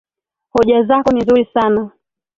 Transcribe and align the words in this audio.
Hoja 0.49 0.83
zako 0.83 1.11
ni 1.11 1.21
nzuri 1.21 1.45
sana 1.45 1.91